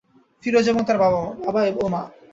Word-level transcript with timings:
ফিরোজ 0.43 0.65
এবং 0.69 0.81
তার 0.87 0.97
বাবা 0.99 1.19
ও 1.79 1.87
মা। 1.93 2.01